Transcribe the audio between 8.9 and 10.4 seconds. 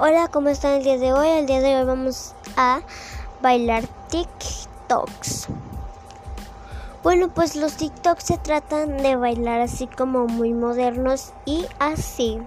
de bailar así como